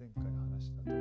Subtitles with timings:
[0.00, 0.99] 前回話した通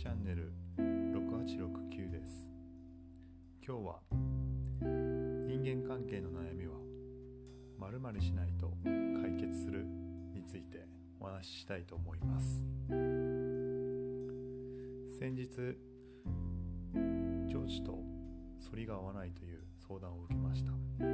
[0.00, 2.48] チャンネル6869です。
[3.62, 4.00] 今日は
[4.80, 6.72] 人間関係の悩みは
[7.78, 9.84] まるまるしないと解決する
[10.32, 10.88] について
[11.20, 12.64] お話ししたいと思います。
[15.18, 15.50] 先日
[17.52, 17.98] 上司と
[18.70, 20.70] 反りが合わないという相談を受けました。
[20.70, 21.04] い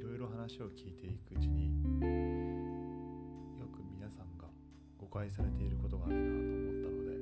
[0.00, 1.72] ろいろ話を聞いていくうちに
[5.12, 7.12] 解されていることがあるなと思ったので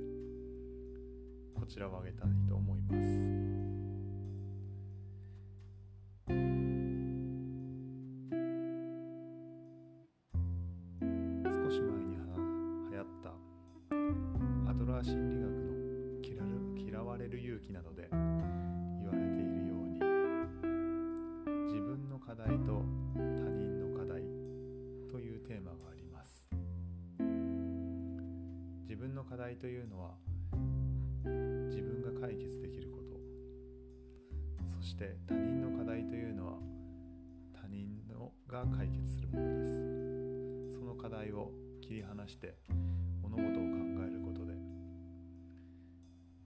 [1.58, 3.00] こちらを挙げたいと思います。
[11.44, 12.16] 少し前に
[12.90, 13.31] 流行った
[14.70, 18.08] アドラー心理学の嫌われる勇気などで
[29.61, 30.15] というのは
[31.69, 33.21] 自分が解決できること。
[34.67, 36.55] そして他人の課題というのは
[37.53, 40.79] 他人のが解決するものです。
[40.79, 41.53] その課題を
[41.83, 42.55] 切り離して
[43.21, 43.59] 物事を考
[44.09, 44.55] えることで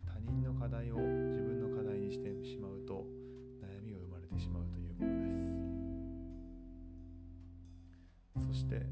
[0.05, 3.07] 他人の課題を自分の課題にしてしまうと
[3.63, 5.13] 悩みが生まれてしまうというもの
[8.43, 8.49] です。
[8.49, 8.83] そして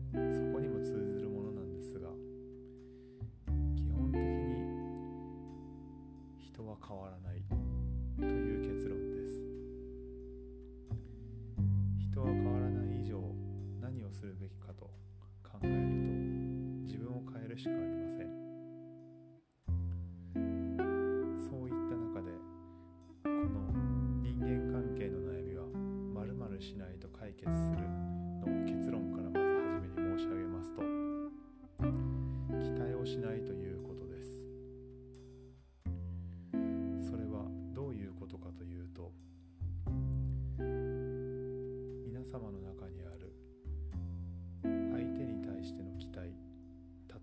[17.53, 17.92] Kardeş Kardeş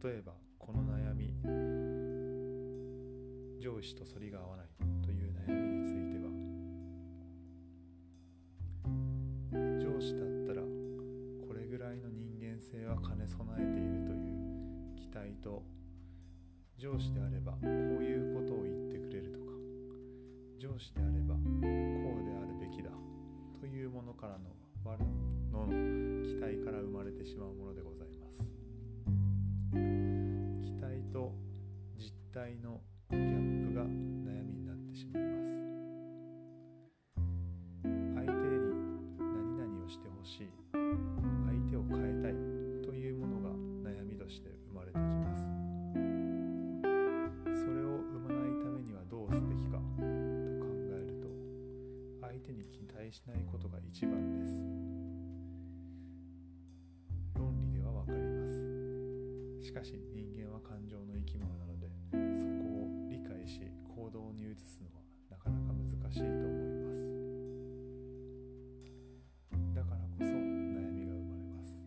[0.01, 1.33] 例えばこの悩み
[3.61, 4.67] 上司と反りが合わない
[5.03, 6.31] という悩みについては
[9.79, 10.61] 上司だったら
[11.45, 15.63] これぐらいの人間性は兼ね備えているという期待と
[16.77, 17.67] 上司であればこう
[18.01, 19.51] いうことを言ってくれるとか
[20.57, 22.91] 上司であればこうであるべきだ
[23.59, 24.55] というものからの
[25.51, 25.67] の
[26.23, 27.98] 期待から生まれてしまうものでございます。
[29.71, 31.31] 期待と
[31.97, 35.49] 実態のギャップが悩みになってしまいます。
[38.15, 38.73] 相手に
[39.19, 40.49] 何々をしてほしい。
[40.73, 40.81] 相
[41.69, 42.33] 手を変えたい
[42.83, 43.49] というものが
[43.91, 45.41] 悩みとして生まれてきます。
[47.61, 51.27] それを生まないためにはどうすべきかと考えると
[52.21, 54.88] 相手に期待しないことが一番です。
[59.69, 67.05] しかし人間は感情の生き物なのでそこを理解し行動に移すのはなかなか難しいと思います。
[69.75, 71.77] だからこそ悩みが生まれます。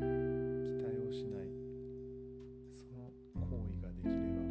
[0.00, 1.52] 期待をしない。
[2.72, 3.12] その
[3.44, 4.48] 行為ができれば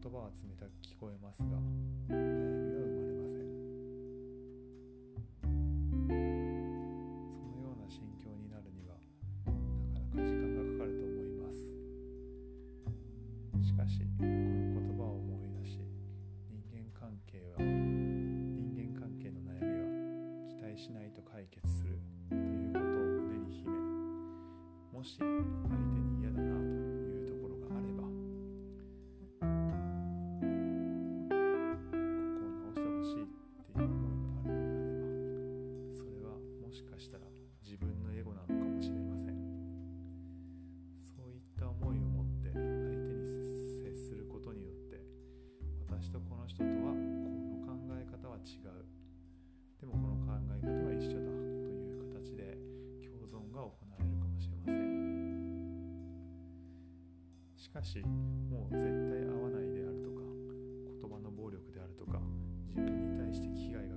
[0.00, 1.60] 言葉は冷たく聞こえますが
[57.74, 57.98] かし
[58.48, 60.22] もう絶対会わないであるとか
[61.02, 62.20] 言葉の暴力であるとか
[62.70, 63.96] 自分に対して危害が